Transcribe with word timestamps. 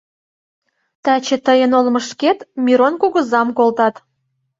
Таче 1.03 1.37
тыйын 1.45 1.71
олмышкет 1.79 2.39
Мирон 2.65 2.93
кугызам 3.01 3.47
колтат. 3.57 3.95